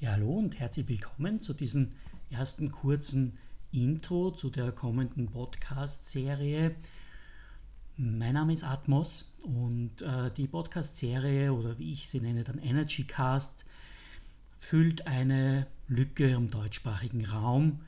[0.00, 1.90] Ja, hallo und herzlich willkommen zu diesem
[2.30, 3.36] ersten kurzen
[3.72, 6.76] Intro zu der kommenden Podcast-Serie.
[7.96, 13.02] Mein Name ist Atmos und äh, die Podcast-Serie oder wie ich sie nenne, dann Energy
[13.02, 13.64] Cast,
[14.60, 17.80] füllt eine Lücke im deutschsprachigen Raum,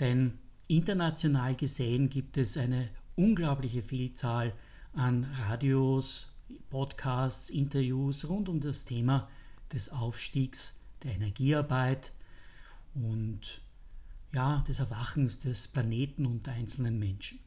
[0.00, 0.34] denn
[0.66, 4.52] international gesehen gibt es eine unglaubliche Vielzahl
[4.92, 6.30] an Radios,
[6.68, 9.30] Podcasts, Interviews rund um das Thema
[9.72, 12.12] des Aufstiegs der Energiearbeit
[12.94, 13.60] und
[14.32, 17.38] ja, des Erwachens des Planeten und der einzelnen Menschen.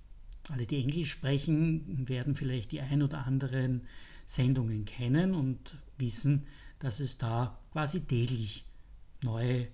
[0.49, 3.87] Alle, die Englisch sprechen, werden vielleicht die ein oder anderen
[4.25, 6.47] Sendungen kennen und wissen,
[6.79, 8.65] dass es da quasi täglich
[9.23, 9.67] neue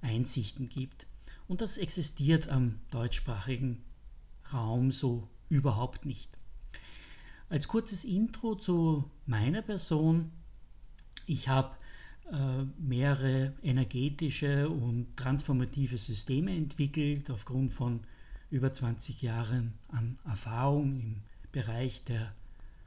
[0.00, 1.06] Einsichten gibt.
[1.46, 3.82] Und das existiert am deutschsprachigen
[4.52, 6.30] Raum so überhaupt nicht.
[7.48, 10.32] Als kurzes Intro zu meiner Person.
[11.26, 11.76] Ich habe
[12.78, 18.00] mehrere energetische und transformative Systeme entwickelt aufgrund von
[18.50, 21.16] über 20 Jahren an Erfahrung im
[21.52, 22.32] Bereich der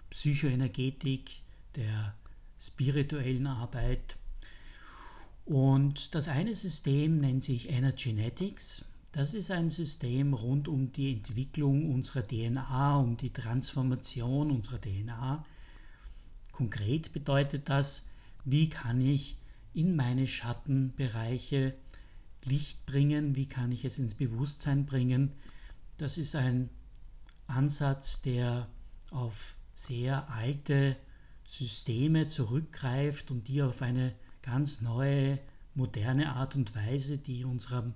[0.10, 1.42] Psychoenergetik,
[1.76, 2.14] der
[2.60, 4.16] spirituellen Arbeit.
[5.46, 8.86] Und das eine System nennt sich Energenetics.
[9.12, 15.46] Das ist ein System rund um die Entwicklung unserer DNA, um die Transformation unserer DNA.
[16.52, 18.07] Konkret bedeutet das,
[18.50, 19.36] wie kann ich
[19.74, 21.76] in meine Schattenbereiche
[22.46, 25.34] Licht bringen, wie kann ich es ins Bewusstsein bringen.
[25.98, 26.70] Das ist ein
[27.48, 28.70] Ansatz, der
[29.12, 30.96] auf sehr alte
[31.46, 35.40] Systeme zurückgreift und die auf eine ganz neue,
[35.76, 37.92] moderne Art und Weise, die unserer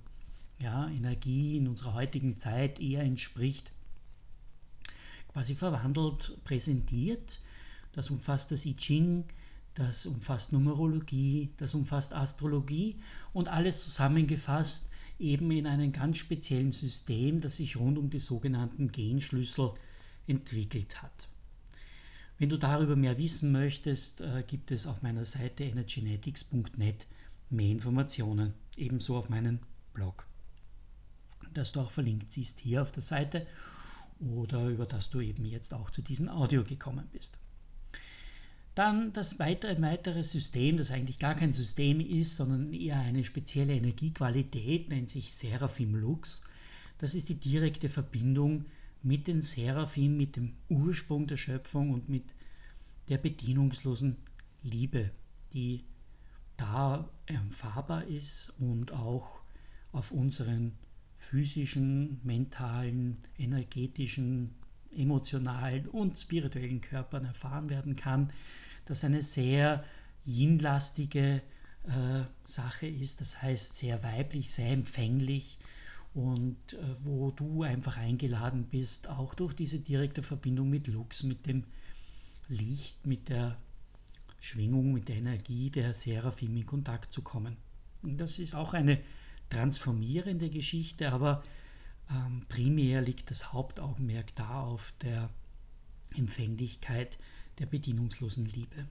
[0.60, 3.72] ja, Energie in unserer heutigen Zeit eher entspricht,
[5.30, 7.40] quasi verwandelt, präsentiert.
[7.94, 9.24] Das umfasst das I Ching,
[9.76, 13.00] das umfasst Numerologie, das umfasst Astrologie
[13.34, 18.92] und alles zusammengefasst eben in einem ganz speziellen System, das sich rund um die sogenannten
[18.92, 19.74] Genschlüssel
[20.28, 21.30] entwickelt hat.
[22.38, 27.06] Wenn du darüber mehr wissen möchtest, äh, gibt es auf meiner Seite energenetics.net
[27.52, 29.60] mehr Informationen, ebenso auf meinem
[29.94, 30.26] Blog,
[31.54, 33.46] das du auch verlinkt siehst hier auf der Seite
[34.20, 37.38] oder über das du eben jetzt auch zu diesem Audio gekommen bist.
[38.74, 43.74] Dann das weitere, weitere System, das eigentlich gar kein System ist, sondern eher eine spezielle
[43.74, 46.44] Energiequalität, nennt sich Seraphim Lux.
[46.98, 48.66] Das ist die direkte Verbindung
[49.04, 52.34] mit den Seraphim, mit dem Ursprung der Schöpfung und mit
[53.10, 54.16] der bedienungslosen
[54.64, 55.12] Liebe,
[55.54, 55.84] die
[56.56, 59.42] da erfahrbar ist und auch
[59.92, 60.74] auf unseren
[61.18, 64.56] physischen, mentalen, energetischen,
[64.96, 68.32] emotionalen und spirituellen Körpern erfahren werden kann
[68.86, 69.84] das eine sehr
[70.26, 71.42] yin-lastige
[71.84, 75.60] äh, Sache ist, das heißt sehr weiblich, sehr empfänglich
[76.14, 81.46] und äh, wo du einfach eingeladen bist, auch durch diese direkte Verbindung mit Lux, mit
[81.48, 81.64] dem
[82.50, 83.58] Licht, mit der
[84.40, 87.56] Schwingung, mit der Energie der Seraphim in Kontakt zu kommen.
[88.02, 89.00] Und das ist auch eine
[89.50, 91.44] transformierende Geschichte, aber
[92.12, 95.30] ähm, primär liegt das Hauptaugenmerk da auf der
[96.16, 97.18] Empfänglichkeit
[97.60, 98.88] der bedienungslosen Liebe.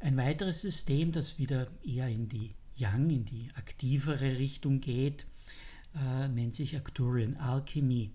[0.00, 5.24] Ein weiteres System, das wieder eher in die Yang, in die aktivere Richtung geht,
[5.94, 8.10] äh, nennt sich Arcturian Alchemy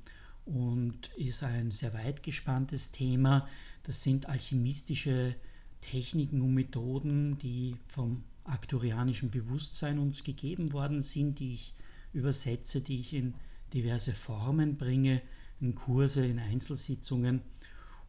[0.45, 3.47] und ist ein sehr weit gespanntes Thema.
[3.83, 5.35] Das sind alchemistische
[5.81, 11.73] Techniken und Methoden, die vom arcturianischen Bewusstsein uns gegeben worden sind, die ich
[12.13, 13.33] übersetze, die ich in
[13.73, 15.21] diverse Formen bringe,
[15.59, 17.41] in Kurse, in Einzelsitzungen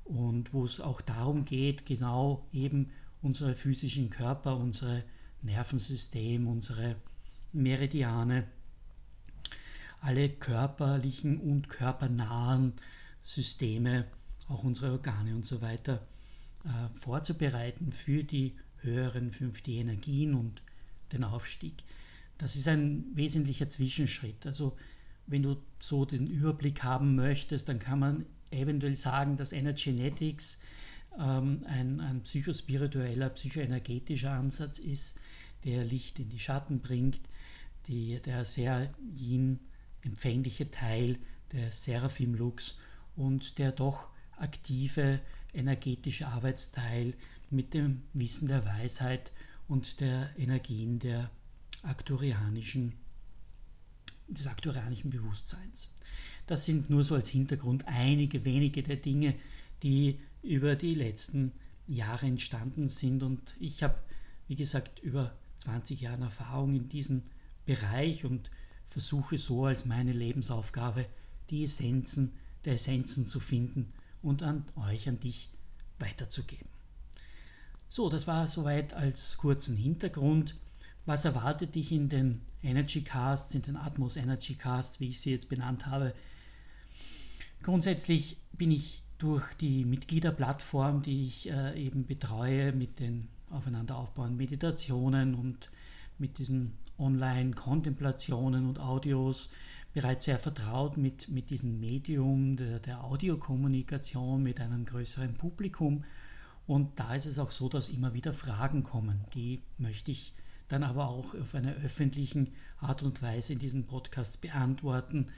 [0.05, 2.91] und wo es auch darum geht, genau eben
[3.21, 5.05] unsere physischen Körper, unsere
[5.43, 6.97] Nervensystem, unsere
[7.53, 8.47] Meridiane,
[10.01, 12.73] alle körperlichen und körpernahen
[13.23, 14.07] Systeme,
[14.49, 16.05] auch unsere Organe und so weiter
[16.65, 20.63] äh, vorzubereiten für die höheren 5D-Energien und
[21.13, 21.75] den Aufstieg.
[22.39, 24.47] Das ist ein wesentlicher Zwischenschritt.
[24.47, 24.77] Also
[25.27, 30.59] wenn du so den Überblick haben möchtest, dann kann man eventuell sagen, dass Energenetics
[31.19, 35.19] ähm, ein, ein psychospiritueller, psychoenergetischer Ansatz ist,
[35.65, 37.21] der Licht in die Schatten bringt,
[37.87, 41.19] die, der sehr yin-empfängliche Teil
[41.53, 42.79] der Seraphim Lux
[43.17, 45.21] und der doch aktive
[45.53, 47.15] energetische Arbeitsteil
[47.51, 49.31] mit dem Wissen der Weisheit
[49.69, 51.31] und der Energien der
[51.83, 52.93] aktorianischen,
[54.29, 55.91] des aktorianischen Bewusstseins.
[56.47, 59.35] Das sind nur so als Hintergrund einige wenige der Dinge,
[59.83, 61.53] die über die letzten
[61.87, 63.23] Jahre entstanden sind.
[63.23, 63.97] Und ich habe,
[64.49, 67.23] wie gesagt, über 20 Jahren Erfahrung in diesem
[67.65, 68.51] Bereich und
[68.89, 71.07] versuche so als meine Lebensaufgabe
[71.51, 72.33] die Essenzen
[72.65, 73.93] der Essenzen zu finden
[74.23, 75.49] und an euch, an dich
[75.99, 76.69] weiterzugeben.
[77.89, 80.55] So, das war soweit als kurzen Hintergrund.
[81.05, 85.33] Was erwartet dich in den Energy Casts, in den Atmos Energy Casts, wie ich sie
[85.33, 86.15] jetzt benannt habe?
[87.63, 94.37] Grundsätzlich bin ich durch die Mitgliederplattform, die ich äh, eben betreue, mit den aufeinander aufbauenden
[94.37, 95.71] Meditationen und
[96.19, 99.53] mit diesen Online-Kontemplationen und Audios
[99.95, 106.05] bereits sehr vertraut mit, mit diesem Medium der, der Audiokommunikation mit einem größeren Publikum.
[106.67, 109.21] Und da ist es auch so, dass immer wieder Fragen kommen.
[109.35, 110.33] Die möchte ich
[110.73, 112.49] dann aber auch auf einer öffentlichen
[112.81, 115.29] Art und Weise in diesem Podcast beantworten,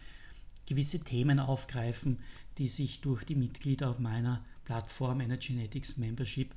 [0.66, 2.20] gewisse Themen aufgreifen,
[2.56, 6.54] die sich durch die Mitglieder auf meiner Plattform Energenetics Membership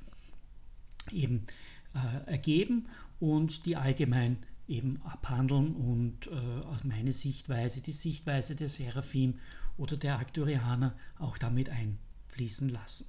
[1.10, 1.48] eben
[1.92, 2.86] äh, ergeben
[3.18, 4.38] und die allgemein
[4.68, 9.40] eben abhandeln und äh, aus meiner Sichtweise, die Sichtweise der Seraphim
[9.76, 13.06] oder der Arcturianer auch damit einfließen lassen.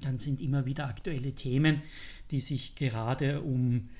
[0.00, 1.82] Dann sind immer wieder aktuelle Themen,
[2.30, 3.90] die sich gerade um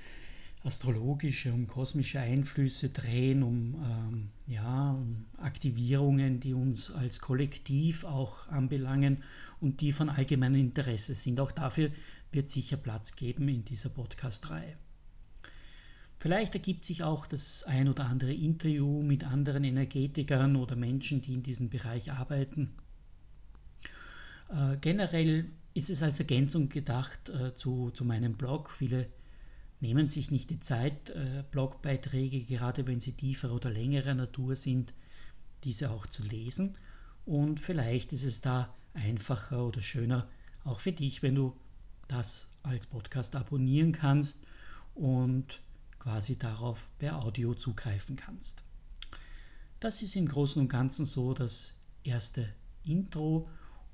[0.62, 8.46] astrologische, um kosmische Einflüsse drehen, um, ähm, ja, um Aktivierungen, die uns als Kollektiv auch
[8.48, 9.22] anbelangen
[9.60, 11.40] und die von allgemeinem Interesse sind.
[11.40, 11.90] Auch dafür
[12.32, 14.74] wird sicher Platz geben in dieser Podcast-Reihe.
[16.18, 21.32] Vielleicht ergibt sich auch das ein oder andere Interview mit anderen Energetikern oder Menschen, die
[21.32, 22.74] in diesem Bereich arbeiten.
[24.50, 28.70] Äh, generell ist es als Ergänzung gedacht äh, zu, zu meinem Blog.
[28.70, 29.06] Viele
[29.81, 34.93] nehmen sich nicht die Zeit, äh, Blogbeiträge, gerade wenn sie tiefer oder längerer Natur sind,
[35.65, 36.77] diese auch zu lesen.
[37.27, 40.27] Und vielleicht ist es da einfacher oder schöner,
[40.65, 41.56] auch für dich, wenn du
[42.09, 44.44] das als Podcast abonnieren kannst
[44.94, 45.61] und
[45.99, 48.62] quasi darauf per Audio zugreifen kannst.
[49.79, 52.53] Das ist im Großen und Ganzen so das erste
[52.85, 53.49] Intro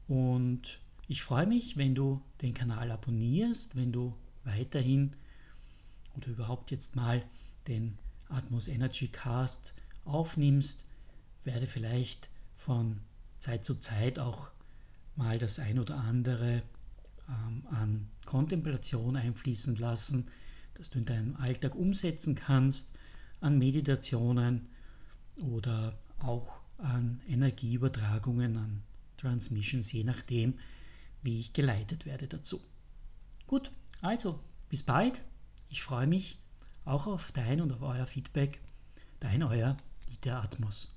[0.09, 5.15] und ich freue mich, wenn du den Kanal abonnierst, wenn du weiterhin
[6.16, 7.22] oder überhaupt jetzt mal
[7.68, 7.98] den
[8.28, 9.74] Atmos Energy Cast
[10.04, 10.84] aufnimmst,
[11.44, 13.00] werde vielleicht von
[13.38, 14.50] Zeit zu Zeit auch
[15.14, 16.62] mal das ein oder andere
[17.28, 20.26] ähm, an Kontemplation einfließen lassen,
[20.74, 22.94] das du in deinem Alltag umsetzen kannst,
[23.40, 24.66] an Meditationen
[25.36, 28.82] oder auch an Energieübertragungen, an
[29.16, 30.58] Transmissions, je nachdem,
[31.22, 32.60] wie ich geleitet werde dazu.
[33.46, 33.70] Gut,
[34.00, 35.22] also bis bald.
[35.68, 36.38] Ich freue mich
[36.84, 38.60] auch auf dein und auf euer Feedback.
[39.20, 39.76] Dein euer
[40.08, 40.95] Dieter Atmos.